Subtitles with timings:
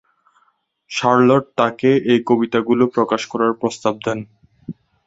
[0.91, 4.19] Charlotte তাকে এই কবিতাগুলো প্রকাশ করার প্রস্তাব দেন।